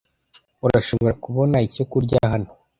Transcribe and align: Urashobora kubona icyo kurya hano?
Urashobora 0.65 1.13
kubona 1.23 1.57
icyo 1.67 1.83
kurya 1.91 2.17
hano? 2.31 2.49